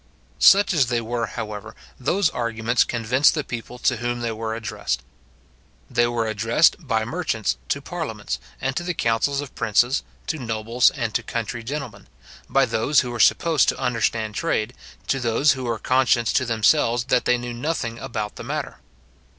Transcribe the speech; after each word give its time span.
Such 0.39 0.73
as 0.73 0.87
they 0.87 0.99
were, 0.99 1.27
however, 1.27 1.75
those 1.99 2.31
arguments 2.31 2.83
convinced 2.83 3.35
the 3.35 3.43
people 3.43 3.77
to 3.77 3.97
whom 3.97 4.21
they 4.21 4.31
were 4.31 4.55
addressed. 4.55 5.03
They 5.91 6.07
were 6.07 6.25
addressed 6.25 6.77
by 6.87 7.05
merchants 7.05 7.57
to 7.69 7.83
parliaments 7.83 8.39
and 8.59 8.75
to 8.75 8.81
the 8.81 8.95
councils 8.95 9.41
of 9.41 9.53
princes, 9.53 10.01
to 10.25 10.39
nobles, 10.39 10.89
and 10.89 11.13
to 11.13 11.21
country 11.21 11.63
gentlemen; 11.63 12.07
by 12.49 12.65
those 12.65 13.01
who 13.01 13.11
were 13.11 13.19
supposed 13.19 13.69
to 13.69 13.77
understand 13.79 14.33
trade, 14.33 14.73
to 15.05 15.19
those 15.19 15.51
who 15.51 15.65
were 15.65 15.77
conscious 15.77 16.33
to 16.33 16.45
them 16.45 16.63
selves 16.63 17.03
that 17.03 17.25
they 17.25 17.37
knew 17.37 17.53
nothing 17.53 17.99
about 17.99 18.37
the 18.37 18.43
matter. 18.43 18.79